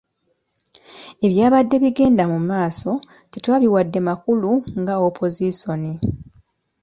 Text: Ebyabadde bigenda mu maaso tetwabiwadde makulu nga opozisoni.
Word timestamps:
Ebyabadde 1.25 1.75
bigenda 1.83 2.23
mu 2.31 2.39
maaso 2.49 2.91
tetwabiwadde 3.31 3.99
makulu 4.07 4.51
nga 4.79 4.93
opozisoni. 5.07 5.93